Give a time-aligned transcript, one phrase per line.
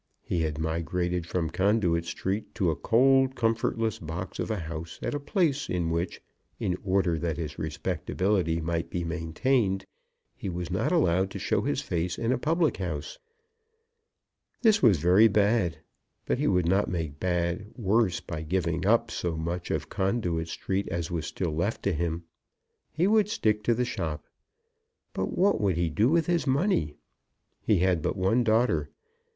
[0.23, 5.13] He had migrated from Conduit Street to a cold, comfortless box of a house at
[5.13, 6.19] a place in which,
[6.59, 9.85] in order that his respectability might be maintained,
[10.35, 13.19] he was not allowed to show his face in a public house.
[14.63, 15.77] This was very bad,
[16.25, 20.89] but he would not make bad worse by giving up so much of Conduit Street
[20.89, 22.23] as was still left to him.
[22.91, 24.25] He would stick to the shop.
[25.13, 26.95] But what would he do with his money?
[27.61, 28.89] He had but one daughter.